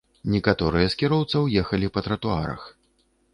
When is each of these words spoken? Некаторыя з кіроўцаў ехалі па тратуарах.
Некаторыя 0.35 0.87
з 0.93 0.97
кіроўцаў 1.01 1.43
ехалі 1.63 1.91
па 1.99 2.05
тратуарах. 2.09 2.67